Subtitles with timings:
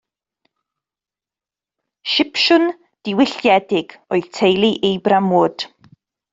[2.15, 2.65] Sipsiwn
[3.09, 5.71] diwylliedig oedd teulu Abram Wood.